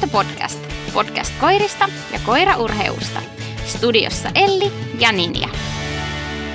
[0.00, 0.60] Perussääntö podcast.
[0.92, 3.22] Podcast koirista ja koiraurheusta.
[3.64, 5.48] Studiossa Elli ja Ninja.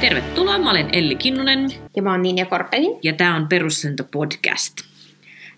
[0.01, 2.99] Tervetuloa, mä olen Elli Kinnunen Ja mä oon Ninja Korpelin.
[3.03, 4.78] ja tämä on Perussääntö podcast.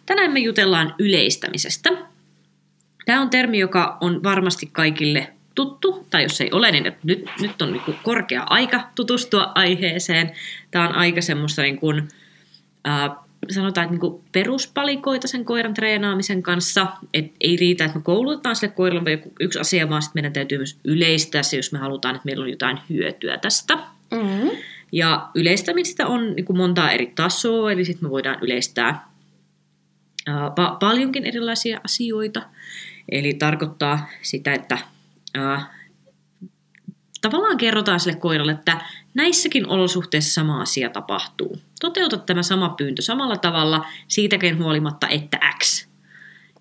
[0.05, 1.89] Tänään me jutellaan yleistämisestä.
[3.05, 7.61] Tämä on termi, joka on varmasti kaikille tuttu, tai jos ei ole, niin nyt, nyt
[7.61, 10.31] on niin korkea aika tutustua aiheeseen.
[10.71, 12.07] Tämä on aika semmoista niin kuin,
[12.87, 13.11] äh,
[13.49, 16.87] sanotaan, että niin peruspalikoita sen koiran treenaamisen kanssa.
[17.13, 20.57] Et ei riitä, että me koulutetaan sille koiralle joku yksi asia, vaan sitten meidän täytyy
[20.57, 23.75] myös yleistää se, jos me halutaan, että meillä on jotain hyötyä tästä.
[24.11, 24.49] Mm-hmm.
[24.91, 29.07] Ja yleistämistä on niin kuin montaa eri tasoa, eli sitten me voidaan yleistää
[30.27, 32.41] ää, pa- paljonkin erilaisia asioita.
[33.09, 34.77] Eli tarkoittaa sitä, että
[35.33, 35.74] ää,
[37.29, 38.81] tavallaan kerrotaan sille koiralle, että
[39.13, 41.57] näissäkin olosuhteissa sama asia tapahtuu.
[41.81, 45.87] Toteuta tämä sama pyyntö samalla tavalla, siitäkin huolimatta, että X.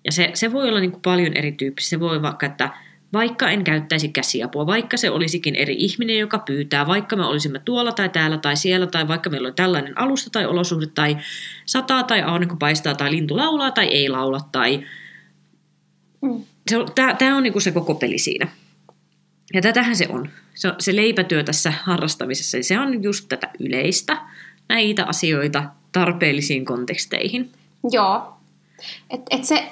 [0.05, 1.89] Ja se, se voi olla niin kuin paljon erityyppistä.
[1.89, 2.69] Se voi vaikka, että
[3.13, 7.91] vaikka en käyttäisi käsiapua, vaikka se olisikin eri ihminen, joka pyytää, vaikka me olisimme tuolla
[7.91, 11.17] tai täällä tai siellä, tai vaikka meillä on tällainen alusta tai olosuhde, tai
[11.65, 14.85] sataa tai aurinko paistaa, tai lintu laulaa tai ei laula, tai
[16.25, 16.43] Mm.
[16.69, 18.47] se on, tää, tää on niinku se koko peli siinä.
[19.53, 20.29] Ja tätähän se on.
[20.55, 24.17] Se, se leipätyö tässä harrastamisessa, se on just tätä yleistä,
[24.69, 27.51] näitä asioita tarpeellisiin konteksteihin.
[27.91, 28.33] Joo.
[29.09, 29.71] Et, et se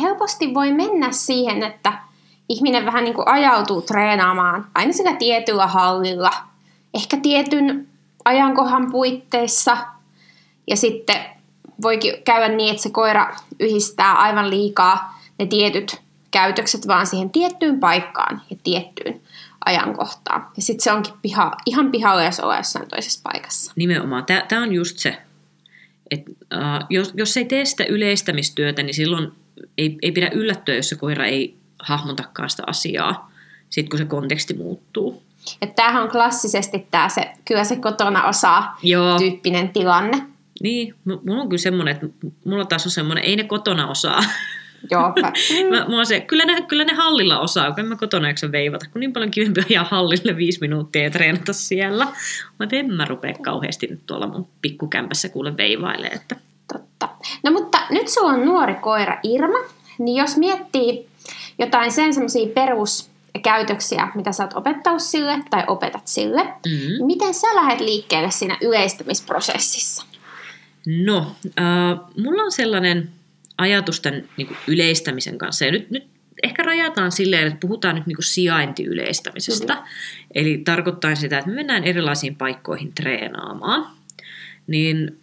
[0.00, 1.92] helposti voi mennä siihen, että
[2.48, 6.30] ihminen vähän niin kuin ajautuu treenaamaan aina sillä tietyllä hallilla,
[6.94, 7.88] ehkä tietyn
[8.24, 9.76] ajankohan puitteissa,
[10.70, 11.16] ja sitten
[11.82, 17.80] voikin käydä niin, että se koira yhdistää aivan liikaa ne tietyt käytökset vaan siihen tiettyyn
[17.80, 19.20] paikkaan ja tiettyyn
[19.64, 20.46] ajankohtaan.
[20.56, 23.72] Ja sitten se onkin piha, ihan pihalla, jos ollaan jossain toisessa paikassa.
[23.76, 24.24] Nimenomaan.
[24.48, 25.18] Tämä on just se,
[26.10, 29.32] että uh, jos, jos ei tee sitä yleistämistyötä, niin silloin
[29.78, 33.30] ei, ei pidä yllättyä, jos se koira ei hahmotakaan sitä asiaa,
[33.70, 35.22] sit kun se konteksti muuttuu.
[35.62, 40.22] Että tämähän on klassisesti tämä se, kyllä se kotona osaa Joo, tyyppinen tilanne.
[40.62, 40.94] niin.
[41.04, 42.06] Mulla on kyllä semmoinen, että
[42.44, 44.20] mulla taas on semmoinen, ei ne kotona osaa.
[44.90, 45.12] Joo,
[45.70, 48.52] Mä, mulla on se, kyllä, ne, kyllä ne hallilla osaa, kun en mä kotona jaksa
[48.52, 52.04] veivata, kun niin paljon kivempi ajaa hallille viisi minuuttia ja treenata siellä.
[52.58, 56.36] Mä en mä rupea kauheasti nyt tuolla mun pikkukämpässä kuule veivailee, että
[56.72, 57.08] totta.
[57.42, 59.58] No mutta nyt sulla on nuori koira Irma,
[59.98, 61.08] niin jos miettii
[61.58, 66.70] jotain sen semmoisia peruskäytöksiä, mitä sä oot opettanut sille tai opetat sille, mm.
[66.70, 70.06] niin miten sä lähdet liikkeelle siinä yleistämisprosessissa?
[70.86, 73.10] No, äh, mulla on sellainen
[73.58, 75.64] ajatus tämän niin kuin yleistämisen kanssa.
[75.64, 76.06] Ja nyt, nyt
[76.42, 79.74] ehkä rajataan silleen, että puhutaan nyt niin kuin sijaintiyleistämisestä.
[79.74, 79.88] Kyllä.
[80.34, 83.90] Eli tarkoittaa sitä, että me mennään erilaisiin paikkoihin treenaamaan.
[84.66, 85.18] Niin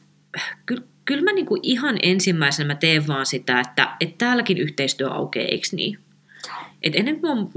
[0.65, 5.09] kyllä, kyllä mä niin kuin ihan ensimmäisenä mä teen vaan sitä, että, että täälläkin yhteistyö
[5.09, 5.99] aukeaa, eikö niin?
[6.83, 7.47] Et ennen kuin mä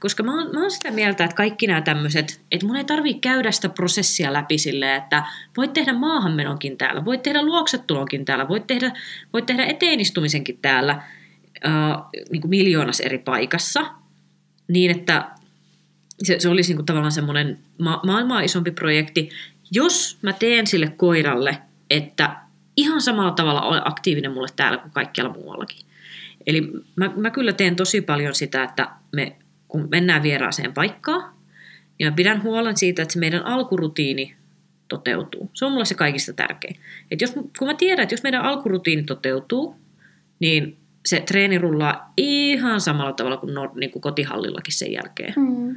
[0.00, 3.20] koska mä oon, mä oon sitä mieltä, että kaikki nämä tämmöiset, että mun ei tarvitse
[3.20, 5.22] käydä sitä prosessia läpi silleen, että
[5.56, 8.92] voit tehdä maahanmenonkin täällä, voit tehdä luoksetulonkin täällä, voit tehdä,
[9.32, 11.72] voit tehdä eteenistumisenkin täällä äh,
[12.30, 13.86] niin kuin miljoonassa eri paikassa,
[14.68, 15.30] niin että
[16.22, 19.30] se, se olisi niin kuin tavallaan semmoinen ma- maailmaa isompi projekti,
[19.70, 21.58] jos mä teen sille koiralle,
[21.90, 22.36] että
[22.76, 25.86] ihan samalla tavalla ole aktiivinen mulle täällä kuin kaikkialla muuallakin.
[26.46, 29.36] Eli mä, mä kyllä teen tosi paljon sitä, että me,
[29.68, 31.32] kun mennään vieraaseen paikkaan,
[31.98, 34.34] niin mä pidän huolen siitä, että se meidän alkurutiini
[34.88, 35.50] toteutuu.
[35.54, 36.76] Se on mulle se kaikista tärkein.
[37.10, 39.76] Et jos, kun mä tiedän, että jos meidän alkurutiini toteutuu,
[40.40, 40.76] niin
[41.06, 45.34] se treeni rullaa ihan samalla tavalla kuin, nor, niin kuin kotihallillakin sen jälkeen.
[45.36, 45.76] Mm.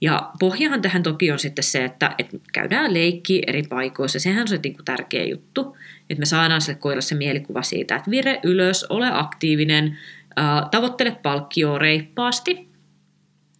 [0.00, 4.20] Ja pohjahan tähän toki on sitten se, että, että käydään leikkiä eri paikoissa.
[4.20, 5.76] Sehän on se niin kuin tärkeä juttu,
[6.10, 9.98] että me saadaan sille koiralle se mielikuva siitä, että vire ylös, ole aktiivinen,
[10.36, 12.65] ää, tavoittele palkkioa reippaasti.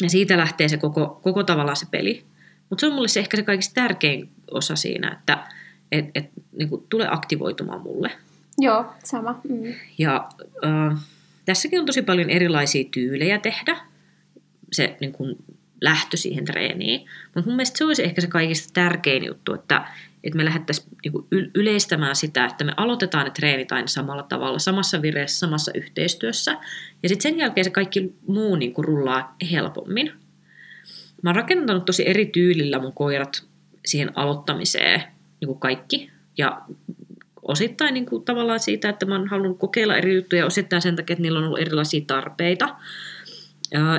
[0.03, 2.25] Ja siitä lähtee se koko, koko tavallaan se peli.
[2.71, 5.39] Mutta se on mulle se ehkä se kaikista tärkein osa siinä, että
[5.93, 8.13] et, et, niin kuin, tule aktivoitumaan mulle.
[8.59, 9.41] Joo, sama.
[9.49, 9.75] Mm.
[9.99, 10.29] Ja
[10.65, 10.99] äh,
[11.45, 13.77] tässäkin on tosi paljon erilaisia tyylejä tehdä
[14.73, 15.37] se niin kuin,
[15.81, 17.01] lähtö siihen treeniin.
[17.35, 19.89] Mutta mun mielestä se olisi ehkä se kaikista tärkein juttu, että,
[20.27, 24.59] että me lähdettäisiin niin kuin, yleistämään sitä, että me aloitetaan ne treenit aina samalla tavalla,
[24.59, 26.53] samassa vireessä, samassa yhteistyössä.
[27.03, 30.13] Ja sitten sen jälkeen se kaikki muu niin kuin, rullaa helpommin.
[31.23, 33.45] Mä oon rakentanut tosi eri tyylillä mun koirat
[33.87, 35.01] siihen aloittamiseen,
[35.41, 36.11] niin kuin kaikki.
[36.39, 36.63] Ja
[37.43, 41.15] osittain niin kuin tavallaan siitä, että mä oon halunnut kokeilla eri juttuja, osittain sen takia,
[41.15, 42.77] että niillä on ollut erilaisia tarpeita.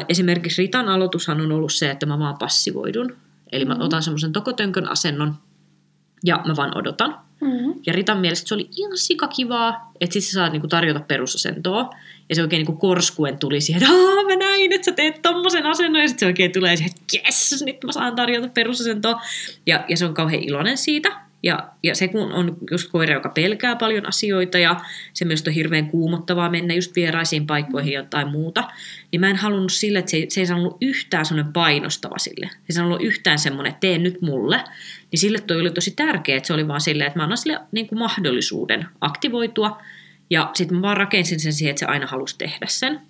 [0.10, 3.16] Esimerkiksi Ritan aloitushan on ollut se, että mä vaan passivoidun.
[3.52, 3.82] Eli mä Mhm.
[3.84, 5.36] otan semmoisen tokotönkön asennon
[6.24, 7.20] ja mä vaan odotan.
[7.42, 7.74] Mm-hmm.
[7.86, 11.90] Ja Ritan mielestä se oli ihan sikakivaa, että sitten sä saat niinku tarjota perusasentoa.
[12.30, 15.66] Ja se oikein niinku korskuen tuli siihen, että Aa, mä näin, että sä teet tommosen
[15.66, 16.02] asennon.
[16.02, 19.22] Ja sitten se oikein tulee siihen, että jes, nyt mä saan tarjota perusasentoa.
[19.66, 21.27] Ja, ja se on kauhean iloinen siitä.
[21.48, 24.80] Ja, ja se kun on just koira, joka pelkää paljon asioita ja
[25.14, 28.64] se myös on hirveän kuumottavaa mennä just vieraisiin paikkoihin jotain muuta,
[29.12, 32.46] niin mä en halunnut sille, että se, se ei saanut yhtään semmoinen painostava sille.
[32.46, 34.64] Se ei saanut yhtään semmoinen, että tee nyt mulle.
[35.12, 37.60] Niin sille toi oli tosi tärkeää, että se oli vaan silleen, että mä annan sille
[37.72, 39.82] niin kuin mahdollisuuden aktivoitua
[40.30, 43.02] ja sitten mä vaan rakensin sen siihen, että se aina halusi tehdä sen.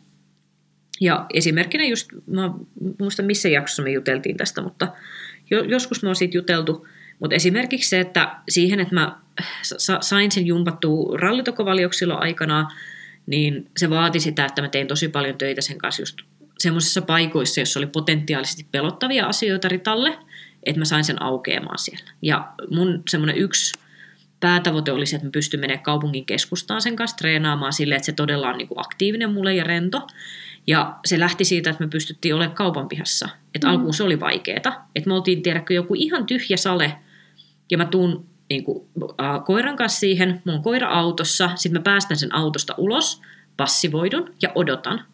[1.01, 2.51] Ja esimerkkinä just, mä
[3.00, 4.88] muista missä jaksossa me juteltiin tästä, mutta
[5.50, 6.88] jo, joskus me on siitä juteltu,
[7.19, 9.17] mutta esimerkiksi se, että siihen, että mä
[10.01, 12.67] sain sen jumpattua rallitokovalioksilla aikana,
[13.25, 16.17] niin se vaati sitä, että mä tein tosi paljon töitä sen kanssa just
[16.59, 20.19] semmoisissa paikoissa, joissa oli potentiaalisesti pelottavia asioita Ritalle,
[20.63, 22.11] että mä sain sen aukeamaan siellä.
[22.21, 23.79] Ja mun semmoinen yksi
[24.39, 28.11] päätavoite oli se, että mä pystyn menemään kaupungin keskustaan sen kanssa treenaamaan silleen, että se
[28.11, 30.07] todella on niin kuin aktiivinen mulle ja rento.
[30.67, 33.29] Ja se lähti siitä, että me pystyttiin olemaan kaupan pihassa.
[33.55, 33.73] Että mm.
[33.73, 34.81] alkuun se oli vaikeeta.
[34.95, 36.93] Että me oltiin, tiedäkö, joku ihan tyhjä sale,
[37.71, 38.87] ja mä tuun niin kuin,
[39.21, 43.21] äh, koiran kanssa siihen, on koira autossa, sitten mä päästän sen autosta ulos,
[43.57, 45.05] passivoidun ja odotan.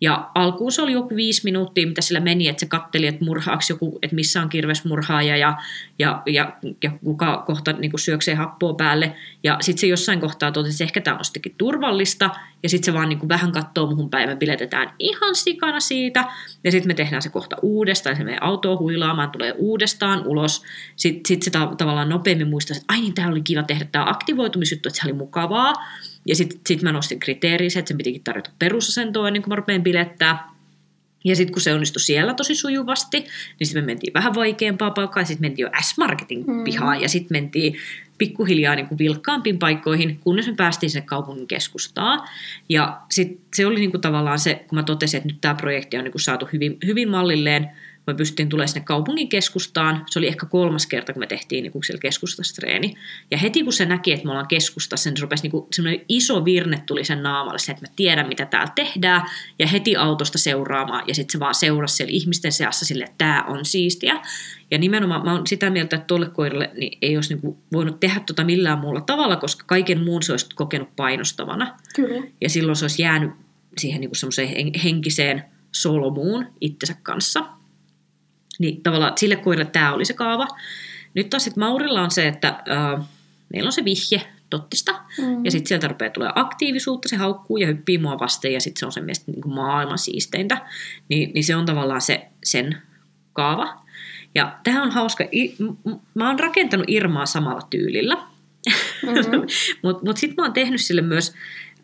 [0.00, 3.72] Ja alkuun se oli joku viisi minuuttia, mitä sillä meni, että se katteli, että murhaaksi
[3.72, 5.56] joku, että missä on kirvesmurhaaja ja,
[5.98, 9.16] ja, ja, ja kuka kohta niin kuin syöksee happoa päälle.
[9.42, 12.30] Ja sitten se jossain kohtaa totesi, että ehkä tämä on turvallista.
[12.62, 16.24] Ja sitten se vaan niin kuin vähän katsoo muhun päin, me piletetään ihan sikana siitä.
[16.64, 20.62] Ja sitten me tehdään se kohta uudestaan, se menee autoa huilaamaan, tulee uudestaan ulos.
[20.96, 24.10] Sitten sit se ta- tavallaan nopeammin muistaa, että ai niin, tämä oli kiva tehdä tämä
[24.10, 25.74] aktivoitumisjuttu, että se oli mukavaa.
[26.26, 29.82] Ja sitten sit mä nostin kriteeriin että sen pitikin tarjota perusasentoa ennen kuin mä rupean
[29.82, 30.49] bilettää.
[31.24, 33.18] Ja sitten kun se onnistui siellä tosi sujuvasti,
[33.58, 36.64] niin sitten me mentiin vähän vaikeampaa paikkaa, sitten mentiin jo S-Marketin mm.
[36.64, 37.76] pihaan ja sitten mentiin
[38.18, 42.28] pikkuhiljaa niin kuin vilkkaampiin paikkoihin, kunnes me päästiin sinne kaupungin keskustaan.
[42.68, 45.96] Ja sitten se oli niin kuin tavallaan se, kun mä totesin, että nyt tämä projekti
[45.96, 47.70] on niin kuin saatu hyvin, hyvin mallilleen,
[48.06, 50.04] me pystyttiin tulemaan sinne kaupungin keskustaan.
[50.10, 52.94] Se oli ehkä kolmas kerta, kun me tehtiin niin siellä keskustassa treeni.
[53.30, 56.44] Ja heti kun se näki, että me ollaan keskustassa, niin se rupesi niin semmoinen iso
[56.44, 59.22] virne tuli sen naamalle, se, että mä tiedän, mitä täällä tehdään.
[59.58, 61.04] Ja heti autosta seuraamaan.
[61.08, 64.22] Ja sitten se vaan seurasi siellä ihmisten seassa sille, että tämä on siistiä.
[64.70, 68.20] Ja nimenomaan mä oon sitä mieltä, että tuolle koiralle niin ei olisi niin voinut tehdä
[68.20, 71.76] tota millään muulla tavalla, koska kaiken muun se olisi kokenut painostavana.
[71.94, 72.26] Kyllä.
[72.40, 73.30] Ja silloin se olisi jäänyt
[73.78, 77.59] siihen niin semmoiseen henkiseen solmuun itsensä kanssa.
[78.60, 80.46] Niin tavallaan sille koiralle tämä oli se kaava.
[81.14, 83.06] Nyt taas sitten Maurilla on se, että äh,
[83.52, 85.44] meillä on se vihje tottista, mm.
[85.44, 88.86] ja sitten sieltä rupeaa tulee aktiivisuutta, se haukkuu ja hyppii mua vasten, ja sitten se
[88.86, 90.66] on se mielestä niin kuin maailman siisteintä.
[91.08, 92.76] Niin, niin se on tavallaan se sen
[93.32, 93.82] kaava.
[94.34, 95.24] Ja tämä on hauska.
[95.32, 99.46] I, m- mä oon rakentanut Irmaa samalla tyylillä, mm-hmm.
[99.82, 101.34] mutta mut sitten mä oon tehnyt sille myös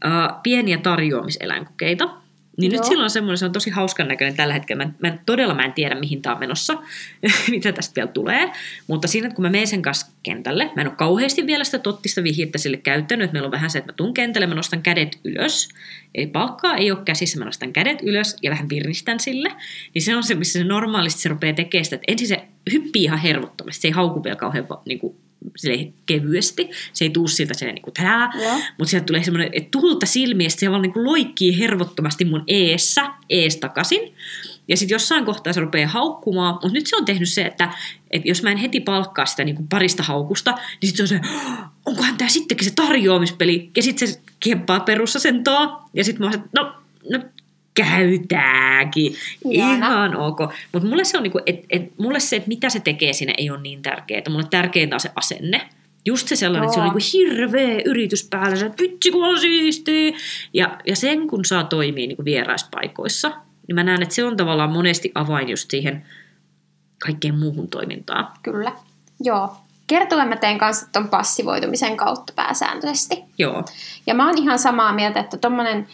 [0.07, 2.26] äh, pieniä tarjoamiseläinkokeita.
[2.57, 2.81] Niin Joo.
[2.81, 4.85] nyt silloin on semmoinen, se on tosi hauskan näköinen tällä hetkellä.
[4.85, 6.83] Mä, mä todella mä en tiedä, mihin tämä on menossa,
[7.51, 8.53] mitä tästä vielä tulee.
[8.87, 12.23] Mutta siinä, kun mä menen sen kanssa kentälle, mä en ole kauheasti vielä sitä tottista
[12.23, 15.19] vihjettä sille käyttänyt, että meillä on vähän se, että mä tuun kentälle, mä nostan kädet
[15.25, 15.69] ylös.
[16.15, 19.53] Eli palkkaa ei ole käsissä, mä nostan kädet ylös ja vähän virnistän sille.
[19.95, 23.05] Niin se on se, missä se normaalisti se rupeaa tekemään sitä, että ensin se hyppii
[23.05, 25.17] ihan hervottomasti, se ei hauku vielä kauhean niin kuin,
[26.07, 26.71] kevyesti.
[26.93, 28.31] Se ei tuu siltä se niinku tää,
[28.79, 33.57] mutta sieltä tulee semmoinen, että tulta silmiä, se vaan niinku loikkii hervottomasti mun eessä, ees
[33.57, 34.15] takaisin.
[34.69, 37.73] Ja sitten jossain kohtaa se rupeaa haukkumaan, mutta nyt se on tehnyt se, että,
[38.11, 41.21] että jos mä en heti palkkaa sitä niin kuin parista haukusta, niin sitten se on
[41.23, 41.29] se,
[41.87, 43.71] onkohan tämä sittenkin se tarjoamispeli.
[43.77, 46.73] Ja sitten se kemppaa perusasentoa, ja sitten mä oon se, no,
[47.11, 47.19] no
[47.77, 49.15] käytääkin.
[49.51, 50.39] Ihan ok.
[50.73, 53.51] Mutta mulle se on niinku, et, et, mulle se, että mitä se tekee siinä ei
[53.51, 54.23] ole niin tärkeää.
[54.31, 55.69] Mulle tärkeintä on se asenne.
[56.05, 56.71] Just se sellainen, Joo.
[56.71, 60.13] että se on niinku hirveä yritys päällä, se vitsi kun on siistiä.
[60.55, 63.33] Ja, ja sen kun saa toimia niinku vieraispaikoissa,
[63.69, 66.07] niin mä näen, että se on tavallaan monesti avain just siihen
[66.99, 68.29] kaikkeen muuhun toimintaan.
[68.43, 68.73] Kyllä.
[69.21, 69.57] Joo.
[69.87, 73.25] Kertoen mä teen kanssa ton passivoitumisen kautta pääsääntöisesti.
[73.39, 73.65] Joo.
[74.07, 75.87] Ja mä oon ihan samaa mieltä, että tommonen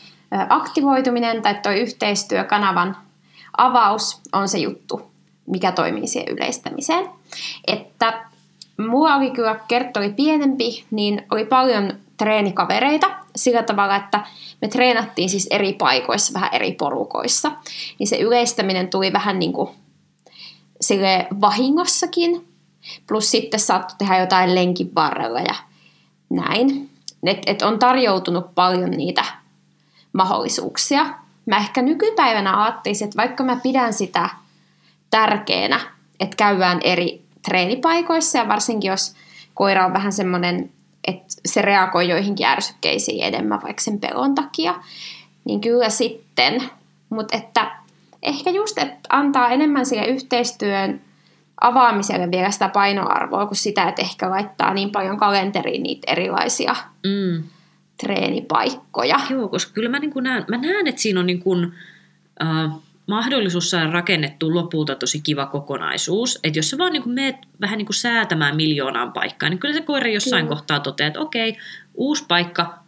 [0.49, 2.97] aktivoituminen tai tuo yhteistyökanavan
[3.57, 5.11] avaus on se juttu,
[5.47, 7.09] mikä toimii siihen yleistämiseen.
[7.67, 8.25] Että
[8.77, 14.27] mua oli kyllä, Kerttu oli pienempi, niin oli paljon treenikavereita sillä tavalla, että
[14.61, 17.53] me treenattiin siis eri paikoissa, vähän eri porukoissa.
[17.99, 19.71] Niin se yleistäminen tuli vähän niin kuin
[20.81, 22.49] sille vahingossakin.
[23.09, 25.55] Plus sitten saattoi tehdä jotain lenkin varrella ja
[26.31, 26.91] näin.
[27.23, 29.25] Et, et on tarjoutunut paljon niitä
[30.13, 31.07] mahdollisuuksia.
[31.47, 34.29] Mä ehkä nykypäivänä ajattelisin, että vaikka mä pidän sitä
[35.11, 35.81] tärkeänä,
[36.21, 39.15] että käydään eri treenipaikoissa ja varsinkin jos
[39.55, 40.71] koira on vähän semmoinen,
[41.07, 44.75] että se reagoi joihinkin ärsykkeisiin enemmän vaikka sen pelon takia,
[45.45, 46.63] niin kyllä sitten.
[47.11, 47.77] Mutta että
[48.23, 51.01] ehkä just, että antaa enemmän sille yhteistyön
[51.61, 56.77] avaamiselle vielä sitä painoarvoa kuin sitä, että ehkä laittaa niin paljon kalenteriin niitä erilaisia
[57.07, 57.45] mm.
[58.03, 59.21] Treenipaikkoja.
[59.31, 61.73] Joo, koska kyllä mä, niin näen, mä näen, että siinä on niin kuin,
[62.43, 62.73] äh,
[63.07, 66.39] mahdollisuus saada rakennettu lopulta tosi kiva kokonaisuus.
[66.45, 69.75] Että jos sä vaan niin kuin meet vähän niin kuin säätämään miljoonaan paikkaan, niin kyllä
[69.75, 70.57] se koira jossain kyllä.
[70.57, 71.57] kohtaa toteaa, että okei,
[71.95, 72.79] uusi paikka,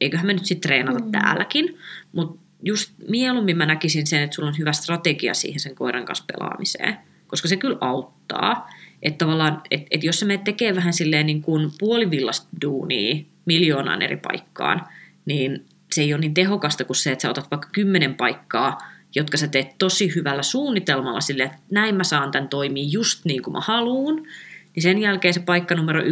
[0.00, 1.10] eiköhän me nyt sitten treenata mm.
[1.10, 1.78] täälläkin.
[2.12, 6.24] Mutta just mieluummin mä näkisin sen, että sulla on hyvä strategia siihen sen koiran kanssa
[6.32, 6.98] pelaamiseen
[7.30, 8.70] koska se kyllä auttaa.
[9.02, 14.02] Että tavallaan, että et jos sä menet tekee vähän silleen niin kuin puolivillasta duunia miljoonaan
[14.02, 14.86] eri paikkaan,
[15.26, 18.78] niin se ei ole niin tehokasta kuin se, että sä otat vaikka kymmenen paikkaa,
[19.14, 23.42] jotka sä teet tosi hyvällä suunnitelmalla sille, että näin mä saan tämän toimia just niin
[23.42, 24.26] kuin mä haluun,
[24.74, 26.04] niin sen jälkeen se paikka numero 11-38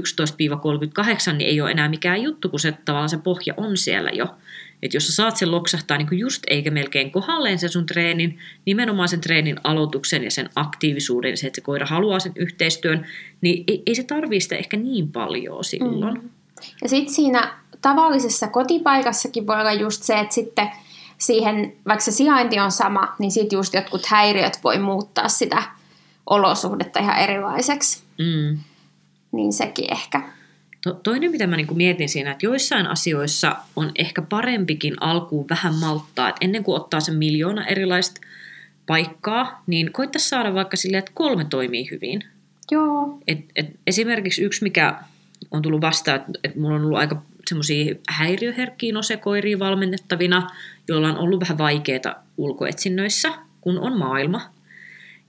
[1.32, 4.36] niin ei ole enää mikään juttu, kun se tavallaan se pohja on siellä jo.
[4.82, 9.08] Että jos sä saat sen loksahtaa niin just eikä melkein kohdalleen sen sun treenin, nimenomaan
[9.08, 13.06] sen treenin aloituksen ja sen aktiivisuuden se, että se koira haluaa sen yhteistyön,
[13.40, 16.14] niin ei, ei se tarvii sitä ehkä niin paljon silloin.
[16.14, 16.30] Mm.
[16.82, 20.70] Ja sitten siinä tavallisessa kotipaikassakin voi olla just se, että sitten
[21.18, 25.62] siihen, vaikka se sijainti on sama, niin sitten just jotkut häiriöt voi muuttaa sitä
[26.26, 28.02] olosuhdetta ihan erilaiseksi.
[28.18, 28.58] Mm.
[29.32, 30.22] Niin sekin ehkä.
[30.82, 35.74] To, toinen, mitä mä niin mietin siinä, että joissain asioissa on ehkä parempikin alkuun vähän
[35.74, 38.20] malttaa, että ennen kuin ottaa sen miljoona erilaista
[38.86, 42.24] paikkaa, niin koittaisi saada vaikka silleen, että kolme toimii hyvin.
[42.70, 43.18] Joo.
[43.28, 44.94] Et, et esimerkiksi yksi, mikä
[45.50, 50.50] on tullut vastaan, että, mulla on ollut aika semmoisia häiriöherkkiä nosekoiria valmennettavina,
[50.88, 54.40] joilla on ollut vähän vaikeaa ulkoetsinnöissä, kun on maailma.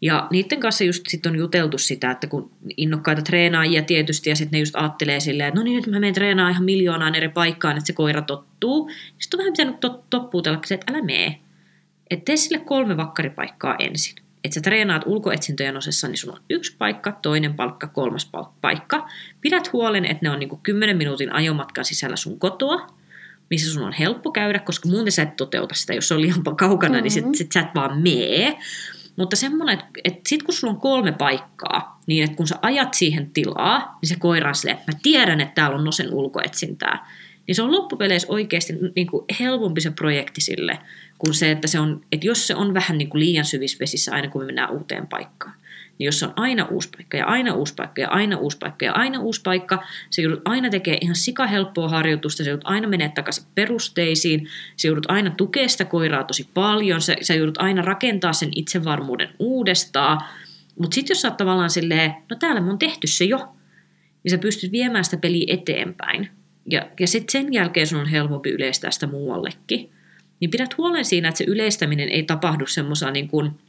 [0.02, 4.58] Ja niiden kanssa just sit on juteltu sitä, että kun innokkaita treenaajia tietysti, ja sitten
[4.58, 7.78] ne just ajattelee silleen, että no niin, nyt mä menen treenaamaan ihan miljoonaan eri paikkaan,
[7.78, 8.92] että se koira tottuu.
[9.18, 11.40] Sitten on vähän pitänyt tot, toppuutella että älä mee.
[12.10, 14.16] Että tee sille kolme vakkaripaikkaa ensin.
[14.44, 18.32] Että sä treenaat ulkoetsintöjen osassa, niin sulla on yksi paikka, toinen palkka, kolmas
[18.62, 19.10] paikka.
[19.42, 22.88] Pidät huolen, että ne on niinku 10 minuutin ajomatkan sisällä sun kotoa,
[23.50, 26.44] missä sun on helppo käydä, koska muuten sä et toteuta sitä, jos se on liian
[26.58, 27.04] kaukana, mm-hmm.
[27.04, 28.58] niin sit, sit sä et vaan mee.
[29.16, 32.94] Mutta semmoinen, että, että sit kun sulla on kolme paikkaa, niin että kun sä ajat
[32.94, 37.08] siihen tilaa, niin se koira on silleen, että mä tiedän, että täällä on nosen ulkoetsintää.
[37.50, 40.80] Niin se on loppupeleissä oikeasti niin kuin helpompi se projekti sille,
[41.18, 44.12] kuin se, että, se on, että jos se on vähän niin kuin liian syvissä vesissä
[44.12, 45.54] aina, kun me mennään uuteen paikkaan
[46.00, 48.94] niin jos on aina uusi paikka ja aina uusi paikka ja aina uusi paikka ja
[48.94, 53.44] aina uusi paikka, se joudut aina tekemään ihan sikahelppoa harjoitusta, se joudut aina menee takaisin
[53.56, 58.50] perusteisiin, se joudut aina tukea sitä koiraa tosi paljon, se, se joudut aina rakentaa sen
[58.56, 60.22] itsevarmuuden uudestaan,
[60.80, 63.56] mutta sitten jos sä oot tavallaan silleen, no täällä me on tehty se jo,
[64.24, 66.39] niin sä pystyt viemään sitä peliä eteenpäin.
[66.72, 69.92] Ja, ja sitten sen jälkeen sun on helpompi yleistää sitä muuallekin.
[70.40, 73.52] Niin pidät huolen siinä, että se yleistäminen ei tapahdu semmoisena niin kuin–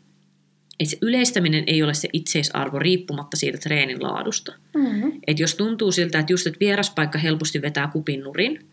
[0.81, 4.53] että se yleistäminen ei ole se itseisarvo riippumatta siitä treenin laadusta.
[4.75, 5.13] Mm-hmm.
[5.27, 8.69] Et jos tuntuu siltä, että just että vieraspaikka helposti vetää kupin nurin,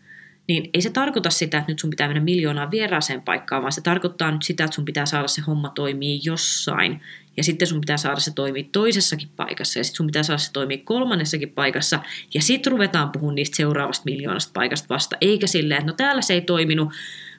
[0.48, 3.80] niin ei se tarkoita sitä, että nyt sun pitää mennä miljoonaan vieraaseen paikkaan, vaan se
[3.80, 7.00] tarkoittaa nyt sitä, että sun pitää saada se homma toimii jossain.
[7.38, 10.52] Ja sitten sun pitää saada se toimii toisessakin paikassa, ja sitten sun pitää saada se
[10.52, 12.00] toimii kolmannessakin paikassa,
[12.34, 16.34] ja sitten ruvetaan puhumaan niistä seuraavasta miljoonasta paikasta vasta, eikä silleen, että no täällä se
[16.34, 16.88] ei toiminut,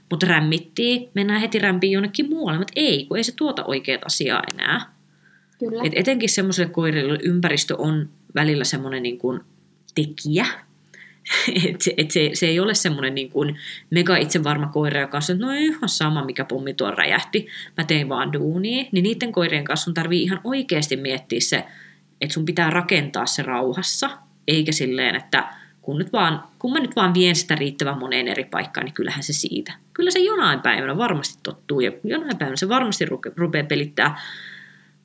[0.10, 4.44] mutta rämmittiin, mennään heti rämpiin jonnekin muualle, mutta ei, kun ei se tuota oikeat asiaa
[4.54, 4.94] enää.
[5.60, 5.82] Kyllä.
[5.84, 9.40] Et etenkin semmoiselle koirille ympäristö on välillä semmoinen niin kuin
[9.96, 10.46] tekijä,
[11.70, 13.58] et se, et se, se, ei ole semmoinen niin kuin
[13.90, 18.10] mega itsevarma koira, joka on että no ihan sama, mikä pommi tuon räjähti, mä tein
[18.10, 18.86] vaan duunia.
[18.92, 21.66] Niin niiden koirien kanssa sun tarvii ihan oikeasti miettiä se,
[22.22, 24.10] että sun pitää rakentaa se rauhassa,
[24.48, 28.46] eikä silleen, että kun, nyt vaan, kun mä nyt vaan vien sitä riittävän moneen eri
[28.46, 29.74] paikkaan, niin kyllähän se siitä.
[29.94, 33.06] Kyllä se jonain päivänä varmasti tottuu ja jonain päivänä se varmasti
[33.36, 34.22] rupeaa pelittää,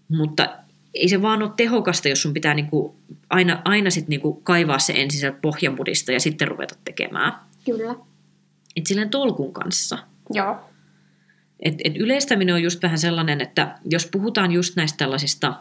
[0.09, 0.49] mutta
[0.95, 2.97] ei se vaan ole tehokasta, jos sun pitää niinku
[3.31, 7.33] aina, aina sit niinku kaivaa se ensin sieltä pohjamudista ja sitten ruveta tekemään.
[7.65, 7.95] Kyllä.
[8.77, 9.99] Et silleen tolkun kanssa.
[10.31, 10.57] Joo.
[11.61, 15.55] Et, et yleistäminen on just vähän sellainen, että jos puhutaan just näistä tällaisista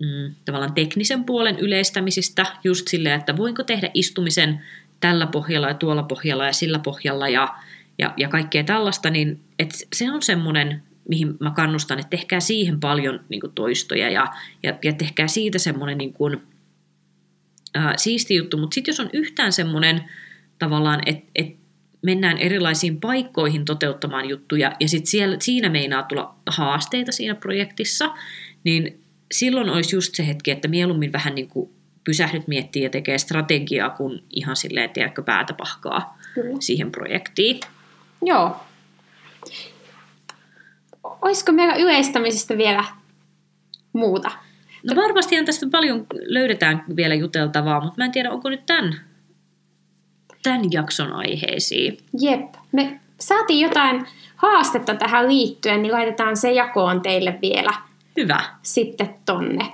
[0.00, 4.60] mm, tavallaan teknisen puolen yleistämisistä, just silleen, että voinko tehdä istumisen
[5.00, 7.54] tällä pohjalla ja tuolla pohjalla ja sillä pohjalla ja,
[7.98, 12.80] ja, ja kaikkea tällaista, niin et se on semmoinen, mihin mä kannustan, että tehkää siihen
[12.80, 14.26] paljon niin kuin toistoja ja,
[14.62, 16.42] ja, ja tehkää siitä semmoinen niin kuin,
[17.74, 20.04] ää, siisti juttu, mutta sitten jos on yhtään semmoinen
[20.58, 21.56] tavallaan, että et
[22.02, 28.14] mennään erilaisiin paikkoihin toteuttamaan juttuja ja sitten siinä meinaa tulla haasteita siinä projektissa,
[28.64, 29.00] niin
[29.32, 31.70] silloin olisi just se hetki, että mieluummin vähän niin kuin
[32.04, 36.56] pysähdyt miettii ja tekee strategiaa, kun ihan silleen, tiedätkö, päätä pahkaa Kyllä.
[36.60, 37.60] siihen projektiin.
[38.22, 38.56] Joo.
[41.22, 42.84] Olisiko meillä yleistämisestä vielä
[43.92, 44.30] muuta?
[44.90, 49.00] No varmastihan tästä paljon löydetään vielä juteltavaa, mutta mä en tiedä, onko nyt tämän,
[50.42, 51.98] tämän jakson aiheisiin.
[52.20, 52.54] Jep.
[52.72, 57.74] Me saatiin jotain haastetta tähän liittyen, niin laitetaan se jakoon teille vielä
[58.16, 58.44] Hyvä.
[58.62, 59.66] sitten tonne.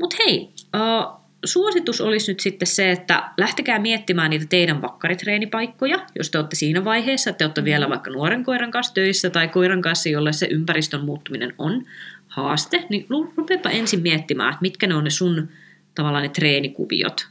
[0.00, 6.30] Mutta hei, uh, suositus olisi nyt sitten se, että lähtekää miettimään niitä teidän vakkaritreenipaikkoja, jos
[6.30, 9.82] te olette siinä vaiheessa, että te olette vielä vaikka nuoren koiran kanssa töissä tai koiran
[9.82, 11.84] kanssa, jolle se ympäristön muuttuminen on
[12.28, 13.06] haaste, niin
[13.36, 15.48] rupeapa ensin miettimään, että mitkä ne on ne sun
[15.94, 17.28] tavallaan ne treenikuviot.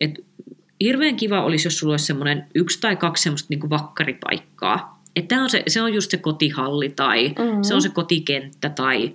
[0.00, 0.10] Et
[0.80, 5.02] hirveän kiva olisi, jos sulla olisi semmoinen yksi tai kaksi semmoista niin vakkaripaikkaa.
[5.16, 7.62] Että on se, se on just se kotihalli tai Mhm.
[7.62, 9.14] se on se kotikenttä tai,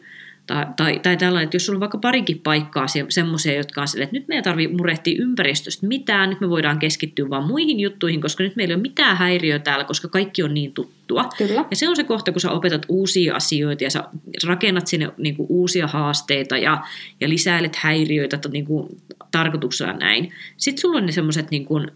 [0.50, 3.88] tai, tai, tai tällainen, että jos sulla on vaikka parinkin paikkaa se- semmoisia, jotka on
[3.88, 8.22] silleen, että nyt meidän tarvii murehtia ympäristöstä mitään, nyt me voidaan keskittyä vaan muihin juttuihin,
[8.22, 11.30] koska nyt meillä ei ole mitään häiriöä täällä, koska kaikki on niin tuttua.
[11.38, 11.66] Kyllä.
[11.70, 14.04] Ja se on se kohta, kun sä opetat uusia asioita ja sä
[14.48, 16.84] rakennat sinne niin kuin, uusia haasteita ja,
[17.22, 19.02] ja lisäilet häiriöitä niin kuin,
[19.32, 20.32] tarkoituksella näin.
[20.58, 21.92] Sitten sulla on ne semmoiset niin kuin,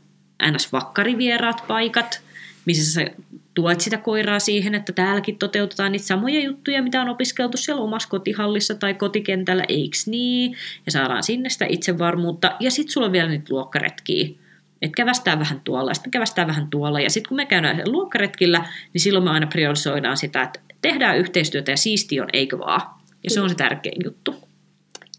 [0.51, 2.21] ns-vakkarivieraat paikat,
[2.65, 3.11] missä sä
[3.53, 8.09] tuet sitä koiraa siihen, että täälläkin toteutetaan niitä samoja juttuja, mitä on opiskeltu siellä omassa
[8.09, 10.55] kotihallissa tai kotikentällä, eiks niin?
[10.85, 12.55] Ja saadaan sinne sitä itsevarmuutta.
[12.59, 14.27] Ja sitten sulla on vielä niitä luokkaretkiä.
[14.81, 16.99] Että kävästään vähän tuolla, ja sitten kävästään vähän tuolla.
[16.99, 21.71] Ja sitten kun me käydään luokkaretkillä, niin silloin me aina priorisoidaan sitä, että tehdään yhteistyötä
[21.71, 22.81] ja siisti on, eikö vaan?
[23.23, 24.35] Ja se on se tärkein juttu.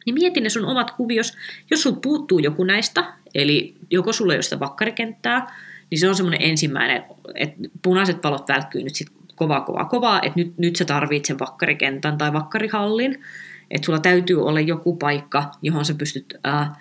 [0.07, 1.37] Niin mieti ne sun omat kuvios.
[1.71, 5.57] Jos sulla puuttuu joku näistä, eli joko sulla ei ole sitä vakkarikenttää,
[5.95, 10.33] niin se on semmoinen ensimmäinen, että punaiset valot välkkyy nyt sit kovaa, kovaa, kovaa, että
[10.41, 13.23] nyt, nyt sä tarvitset sen vakkarikentän tai vakkarihallin,
[13.71, 16.75] että sulla täytyy olla joku paikka, johon sä pystyt ää,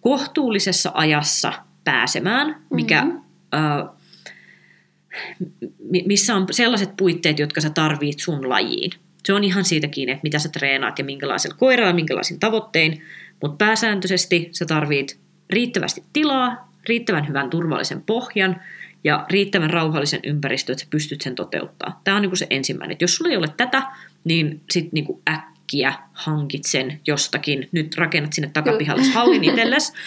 [0.00, 1.52] kohtuullisessa ajassa
[1.84, 3.16] pääsemään, mikä, Mhm.
[3.52, 3.86] ää,
[5.90, 8.90] mi- missä on sellaiset puitteet, jotka sä tarvit sun lajiin.
[9.26, 13.02] Se on ihan siitä kiinni, että mitä sä treenaat ja minkälaisella koiralla, minkälaisin tavoittein,
[13.42, 15.18] mutta pääsääntöisesti sä tarvit
[15.50, 18.60] riittävästi tilaa, riittävän hyvän turvallisen pohjan
[19.04, 22.00] ja riittävän rauhallisen ympäristön, että sä pystyt sen toteuttaa.
[22.04, 22.92] Tämä on niin se ensimmäinen.
[22.94, 23.82] Et jos sulla ei ole tätä,
[24.24, 27.68] niin sitten niin äkkiä hankit sen jostakin.
[27.72, 29.92] Nyt rakennat sinne takapihalle hallin itsellesi.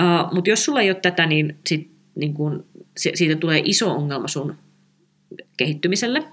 [0.00, 3.92] Uh, Mutta jos sulla ei ole tätä, niin, sit, niin kun, se, siitä tulee iso
[3.92, 4.56] ongelma sun
[5.56, 6.24] kehittymiselle.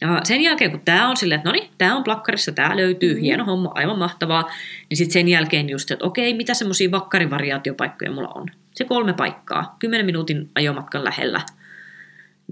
[0.00, 3.14] Ja sen jälkeen, kun tämä on silleen, että no niin, tämä on plakkarissa, tämä löytyy,
[3.14, 3.22] Mhm.
[3.22, 4.50] hieno homma, aivan mahtavaa,
[4.88, 8.46] niin sitten sen jälkeen just, että okei, mitä semmoisia vakkarivariaatiopaikkoja mulla on?
[8.74, 11.40] Se kolme paikkaa, 10 minuutin ajomatkan lähellä.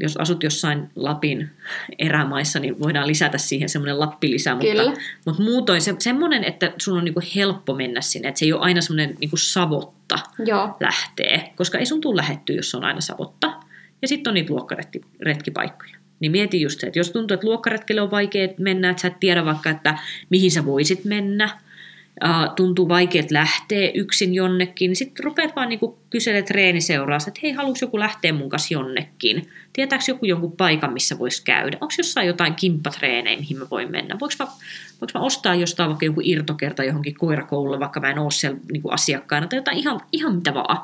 [0.01, 1.51] Jos asut jossain Lapin
[1.99, 4.85] erämaissa, niin voidaan lisätä siihen semmoinen Lappi-lisä, Kyllä.
[4.85, 8.53] mutta, mutta muutoin se, semmoinen, että sun on niinku helppo mennä sinne, että se ei
[8.53, 10.77] ole aina semmoinen niinku savotta Joo.
[10.81, 13.53] lähtee, koska ei sun tule lähettyä, jos on aina savotta.
[14.03, 15.97] Ja sitten on niitä luokkaretkipaikkoja.
[16.21, 19.21] Niin mieti just se, että jos tuntuu, että luokkaretkelle on vaikea mennä, että sä et
[19.21, 19.99] tiedä vaikka, että
[20.31, 21.61] mihin sä voisit mennä,
[22.21, 27.53] ää, tuntuu vaikea lähteä yksin jonnekin, niin sitten rupeat vaan niinku kyselemään treeniseuraassa, että hei,
[27.53, 29.49] haluatko joku lähteä mun kanssa jonnekin?
[29.73, 31.79] Tietääkö joku jonkun paikan, missä voisi käydä?
[31.81, 34.17] Onko jossain jotain kimppatreenejä, mihin mä voin mennä?
[34.21, 34.47] Voinko mä,
[35.01, 38.89] voinko mä ostaa jostain vaikka joku irtokerta johonkin koirakoululle, vaikka mä en ole siellä niinku
[38.89, 40.79] asiakkaana, tai jotain ihan, ihan mitä vaan.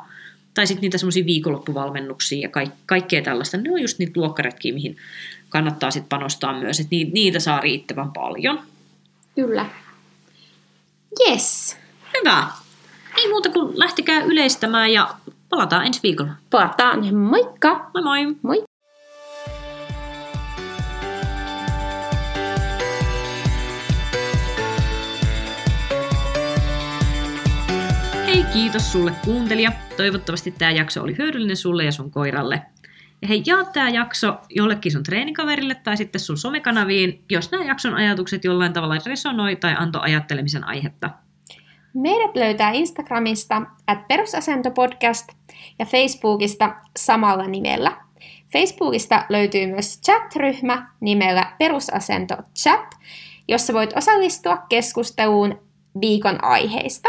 [0.55, 3.57] Tai sitten niitä semmoisia viikonloppuvalmennuksia ja kaik- kaikkea tällaista.
[3.57, 4.97] Ne on just niitä luokkaretkiä, mihin
[5.49, 8.61] kannattaa sitten panostaa myös, että ni- niitä saa riittävän paljon.
[9.35, 9.67] Kyllä.
[11.21, 11.77] Yes.
[12.19, 12.47] Hyvä.
[13.17, 15.15] Ei muuta kuin lähtekää yleistämään ja
[15.49, 16.33] palataan ensi viikolla.
[16.51, 17.15] Palataan.
[17.15, 17.91] Moikka!
[17.95, 18.37] Moi moi!
[18.43, 18.65] Moi!
[28.27, 29.73] Hei, kiitos sulle kuuntelija.
[29.97, 32.63] Toivottavasti tämä jakso oli hyödyllinen sulle ja sun koiralle.
[33.29, 38.45] Hei, jaa tämä jakso jollekin sun treenikaverille tai sitten sun somekanaviin, jos nämä jakson ajatukset
[38.45, 41.11] jollain tavalla resonoi tai antoi ajattelemisen aihetta.
[41.95, 45.29] Meidät löytää Instagramista at perusasentopodcast
[45.79, 47.97] ja Facebookista samalla nimellä.
[48.53, 52.95] Facebookista löytyy myös chat-ryhmä nimellä Perusasento Chat,
[53.49, 55.61] jossa voit osallistua keskusteluun
[56.01, 57.09] viikon aiheista.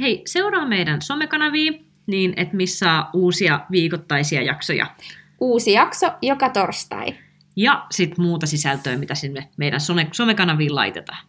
[0.00, 1.72] Hei, seuraa meidän somekanavia,
[2.06, 4.86] niin että missä uusia viikoittaisia jaksoja.
[5.40, 7.14] Uusi jakso joka torstai.
[7.56, 11.26] Ja sitten muuta sisältöä, mitä sinne meidän some- somekanaviin laitetaan.